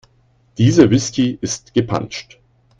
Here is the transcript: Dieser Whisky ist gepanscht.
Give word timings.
Dieser 0.57 0.89
Whisky 0.89 1.37
ist 1.41 1.75
gepanscht. 1.75 2.39